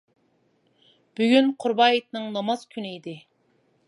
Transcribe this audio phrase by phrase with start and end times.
[1.19, 3.15] بۈگۈن قۇربان ھېيتنىڭ ناماز كۈنى ئىدى.